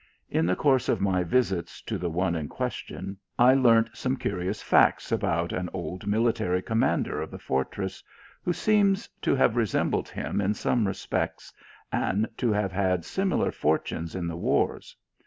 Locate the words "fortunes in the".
13.51-14.35